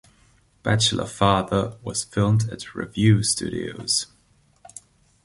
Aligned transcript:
"Bachelor 0.63 1.05
Father" 1.05 1.77
was 1.83 2.05
filmed 2.05 2.49
at 2.49 2.73
Revue 2.73 3.21
Studios. 3.21 4.07